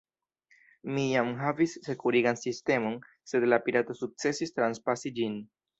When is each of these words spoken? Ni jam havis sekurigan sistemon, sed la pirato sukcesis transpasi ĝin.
Ni 0.95 1.03
jam 1.09 1.29
havis 1.41 1.75
sekurigan 1.89 2.41
sistemon, 2.45 2.99
sed 3.35 3.49
la 3.53 3.63
pirato 3.69 4.01
sukcesis 4.05 4.59
transpasi 4.59 5.19
ĝin. 5.21 5.43